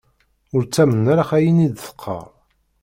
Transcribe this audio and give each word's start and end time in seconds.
Ur 0.55 0.61
ttamen 0.63 1.05
ara 1.13 1.23
ayen 1.37 1.63
i 1.65 1.67
d-teqqar. 1.69 2.25